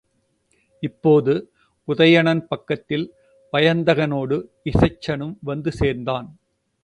இப்போது 0.83 1.33
உதயணன் 1.87 2.41
பக்கத்தில் 2.47 3.05
வயந்தகனோடு 3.53 4.37
இசைச்சனும் 4.65 5.35
வந்து 5.41 5.71
சேர்ந்தான். 5.71 6.27